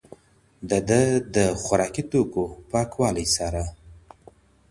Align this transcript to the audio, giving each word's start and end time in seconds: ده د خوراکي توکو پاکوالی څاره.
ده 0.89 1.01
د 1.35 1.37
خوراکي 1.61 2.03
توکو 2.11 2.43
پاکوالی 2.69 3.25
څاره. 3.35 3.65